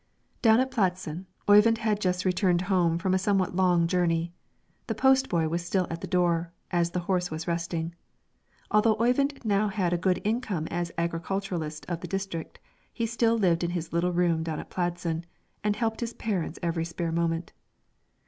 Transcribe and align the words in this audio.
Down 0.41 0.59
at 0.59 0.71
Pladsen, 0.71 1.27
Oyvind 1.47 1.77
had 1.77 1.99
just 2.01 2.25
returned 2.25 2.61
home 2.61 2.97
from 2.97 3.13
a 3.13 3.19
somewhat 3.19 3.55
long 3.55 3.85
journey, 3.85 4.33
the 4.87 4.95
post 4.95 5.29
boy 5.29 5.47
was 5.47 5.63
still 5.63 5.85
at 5.91 6.01
the 6.01 6.07
door, 6.07 6.51
as 6.71 6.89
the 6.89 7.01
horse 7.01 7.29
was 7.29 7.47
resting. 7.47 7.93
Although 8.71 8.99
Oyvind 8.99 9.45
now 9.45 9.67
had 9.67 9.93
a 9.93 9.99
good 9.99 10.19
income 10.23 10.65
as 10.71 10.91
agriculturist 10.97 11.85
of 11.85 11.99
the 12.01 12.07
district, 12.07 12.57
he 12.91 13.05
still 13.05 13.37
lived 13.37 13.63
in 13.63 13.69
his 13.77 13.93
little 13.93 14.11
room 14.11 14.41
down 14.41 14.59
at 14.59 14.71
Pladsen, 14.71 15.23
and 15.63 15.75
helped 15.75 15.99
his 15.99 16.13
parents 16.13 16.57
every 16.63 16.83
spare 16.83 17.11
moment. 17.11 17.53